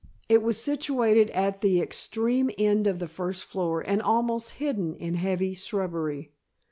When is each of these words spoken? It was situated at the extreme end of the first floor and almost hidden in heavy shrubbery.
It 0.27 0.41
was 0.41 0.59
situated 0.59 1.29
at 1.29 1.61
the 1.61 1.79
extreme 1.79 2.49
end 2.57 2.87
of 2.87 2.97
the 2.97 3.07
first 3.07 3.43
floor 3.43 3.81
and 3.81 4.01
almost 4.01 4.53
hidden 4.53 4.95
in 4.95 5.13
heavy 5.13 5.53
shrubbery. 5.53 6.31